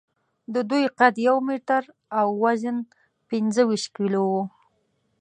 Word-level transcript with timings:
د 0.53 0.55
دوی 0.69 0.83
قد 0.99 1.15
یو 1.27 1.37
متر 1.47 1.83
او 2.19 2.27
وزن 2.43 2.77
پینځهویشت 3.29 3.87
کیلو 3.95 4.21
و. 4.31 4.35